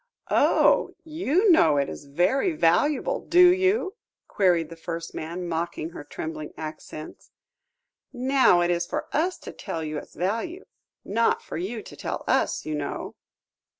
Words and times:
"Oh! 0.31 0.95
you 1.03 1.51
know 1.51 1.77
it 1.77 1.87
is 1.87 2.05
very 2.05 2.53
valuable, 2.53 3.19
do 3.21 3.53
you?" 3.53 3.93
queried 4.27 4.69
the 4.69 4.75
first 4.75 5.13
man, 5.13 5.47
mocking 5.47 5.91
her 5.91 6.03
trembling 6.03 6.55
accents; 6.57 7.29
"now, 8.11 8.61
it 8.61 8.71
is 8.71 8.87
for 8.87 9.05
us 9.13 9.37
to 9.37 9.51
tell 9.51 9.83
you 9.83 9.99
its 9.99 10.15
value; 10.15 10.65
not 11.05 11.43
for 11.43 11.55
you 11.57 11.83
to 11.83 11.95
tell 11.95 12.23
us, 12.27 12.65
you 12.65 12.73
know. 12.73 13.13